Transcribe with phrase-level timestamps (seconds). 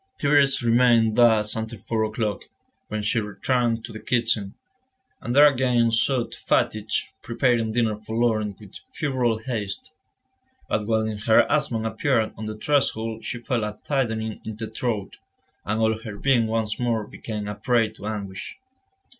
[0.19, 2.45] Thérèse remained thus until four o'clock,
[2.87, 4.55] when she returned to the kitchen,
[5.21, 6.89] and there again sought fatigue,
[7.21, 9.93] preparing dinner for Laurent with febrile haste.
[10.67, 15.19] But when her husband appeared on the threshold she felt a tightening in the throat,
[15.65, 18.57] and all her being once more became a prey to anguish.